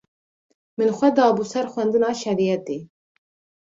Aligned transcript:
min 0.77 0.89
xwe 0.97 1.09
dabû 1.19 1.43
ser 1.51 1.65
xwendina 1.73 2.11
şerîetê 2.21 2.77